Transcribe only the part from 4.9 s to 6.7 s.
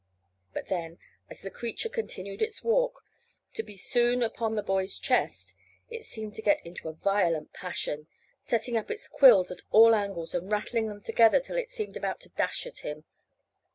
chest, it seemed to get